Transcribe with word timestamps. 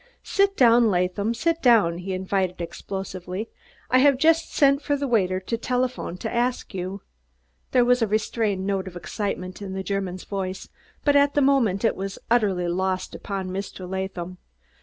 "Sid 0.23 0.55
down, 0.55 0.87
Laadham, 0.89 1.31
sid 1.35 1.61
down," 1.61 1.99
he 1.99 2.13
invited 2.13 2.59
explosively. 2.59 3.49
"I 3.91 3.99
haf 3.99 4.23
yust 4.23 4.51
send 4.51 4.79
der 4.81 4.97
vaiter 5.05 5.39
to 5.41 5.57
der 5.57 5.61
delephone 5.61 6.17
to 6.21 6.33
ask" 6.33 6.71
There 7.71 7.85
was 7.85 8.01
a 8.01 8.07
restrained 8.07 8.65
note 8.65 8.87
of 8.87 8.95
excitement 8.95 9.61
in 9.61 9.73
the 9.73 9.83
German's 9.83 10.23
voice, 10.23 10.69
but 11.05 11.15
at 11.15 11.35
the 11.35 11.41
moment 11.43 11.85
it 11.85 11.95
was 11.95 12.17
utterly 12.31 12.67
lost 12.67 13.13
upon 13.13 13.51
Mr. 13.51 13.87
Latham. 13.87 14.39